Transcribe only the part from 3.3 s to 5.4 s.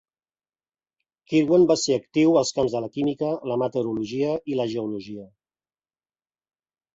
la meteorologia i la geologia.